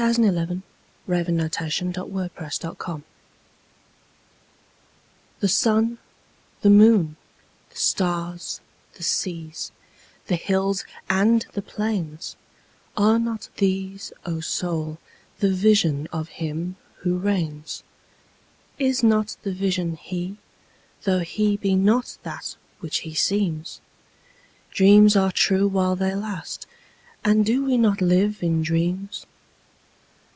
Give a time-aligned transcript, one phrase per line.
[0.01, 0.63] Alfred,
[1.05, 2.29] Lord Tennyson (1809–1892)
[2.63, 3.03] 93.
[5.39, 5.97] The Higher Pantheism THE SUN,
[6.61, 7.17] the moon,
[7.69, 8.61] the stars,
[8.95, 9.71] the seas,
[10.25, 14.97] the hills and the plains—Are not these, O Soul,
[15.37, 17.83] the Vision of Him who reigns?
[18.79, 20.37] Is not the Vision He?
[21.03, 23.81] tho' He be not that which He seems?
[24.71, 26.65] Dreams are true while they last,
[27.23, 29.27] and do we not live in dreams?